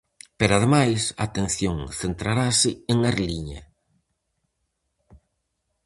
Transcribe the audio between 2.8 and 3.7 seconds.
en Arliña.